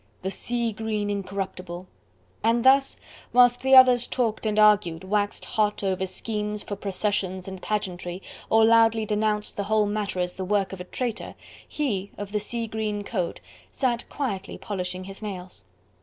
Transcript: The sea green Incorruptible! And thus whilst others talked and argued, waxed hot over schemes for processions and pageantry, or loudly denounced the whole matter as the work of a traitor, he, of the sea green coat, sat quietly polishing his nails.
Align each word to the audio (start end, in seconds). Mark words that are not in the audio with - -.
The 0.23 0.31
sea 0.31 0.73
green 0.73 1.11
Incorruptible! 1.11 1.85
And 2.43 2.65
thus 2.65 2.97
whilst 3.33 3.63
others 3.67 4.07
talked 4.07 4.47
and 4.47 4.57
argued, 4.57 5.03
waxed 5.03 5.45
hot 5.45 5.83
over 5.83 6.07
schemes 6.07 6.63
for 6.63 6.75
processions 6.75 7.47
and 7.47 7.61
pageantry, 7.61 8.23
or 8.49 8.65
loudly 8.65 9.05
denounced 9.05 9.57
the 9.57 9.65
whole 9.65 9.85
matter 9.85 10.19
as 10.19 10.33
the 10.37 10.43
work 10.43 10.73
of 10.73 10.81
a 10.81 10.85
traitor, 10.85 11.35
he, 11.67 12.09
of 12.17 12.31
the 12.31 12.39
sea 12.39 12.65
green 12.65 13.03
coat, 13.03 13.41
sat 13.71 14.09
quietly 14.09 14.57
polishing 14.57 15.03
his 15.03 15.21
nails. 15.21 15.65